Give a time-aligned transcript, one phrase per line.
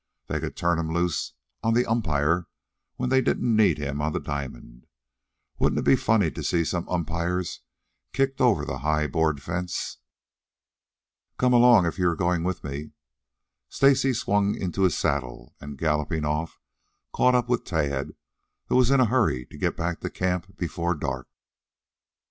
[0.25, 2.47] They could turn him loose on the umpire
[2.95, 4.87] when they didn't need him on the diamond.
[5.59, 7.59] Wouldn't it be funny to see some umpires
[8.11, 9.99] kicked over the high board fence?"
[11.37, 12.93] "Come along if you are going with me."
[13.69, 16.59] Stacy swung into his saddle, and, galloping off,
[17.13, 18.15] caught up with Tad,
[18.69, 21.27] who was in a hurry to get back to camp before dark.